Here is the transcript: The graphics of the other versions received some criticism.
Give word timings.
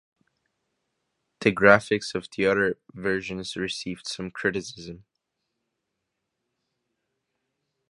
The 1.41 1.51
graphics 1.51 2.15
of 2.15 2.27
the 2.35 2.47
other 2.47 2.79
versions 2.91 3.55
received 3.55 4.07
some 4.07 4.31
criticism. 4.31 5.05